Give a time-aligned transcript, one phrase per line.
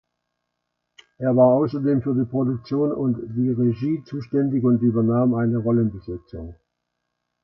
[1.19, 6.55] Er war außerdem für die Produktion und die Regie zuständig und übernahm eine Rollenbesetzung.